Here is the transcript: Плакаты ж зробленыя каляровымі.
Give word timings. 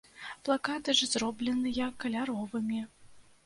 Плакаты 0.47 0.95
ж 1.01 1.09
зробленыя 1.11 1.93
каляровымі. 2.05 2.85